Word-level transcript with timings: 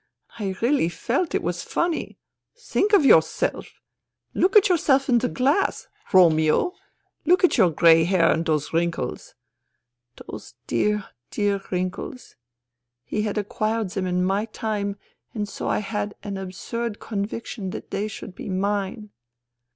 I 0.39 0.55
really 0.63 0.89
felt 0.89 1.35
it 1.35 1.43
was 1.43 1.61
funny.' 1.61 2.17
Think 2.57 2.91
of 2.91 3.05
yourself! 3.05 3.71
Look 4.33 4.55
at 4.55 4.67
your 4.67 4.79
self 4.79 5.07
in 5.09 5.19
the 5.19 5.27
glass. 5.29 5.89
Romeo! 6.11 6.73
Look 7.23 7.43
at 7.43 7.55
your 7.55 7.69
grey 7.69 8.05
hairs 8.05 8.33
and 8.33 8.43
those 8.43 8.73
wrinkles! 8.73 9.35
(Those 10.15 10.55
dear, 10.65 11.05
dear 11.29 11.61
wrinkles. 11.69 12.35
THE 13.11 13.17
THREE 13.17 13.19
SISTERS 13.19 13.19
85 13.19 13.19
He 13.19 13.21
had 13.27 13.37
acquired 13.37 13.89
them 13.91 14.07
in 14.07 14.25
my 14.25 14.45
time, 14.45 14.95
and 15.35 15.47
so 15.47 15.67
I 15.67 15.77
had 15.77 16.15
an 16.23 16.35
absurd 16.35 16.99
conviction 16.99 17.69
that 17.69 17.91
they 17.91 18.07
should 18.07 18.33
be 18.33 18.49
mine.) 18.49 19.11